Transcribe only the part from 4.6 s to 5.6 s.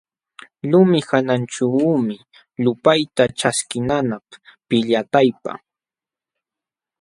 pillatayka.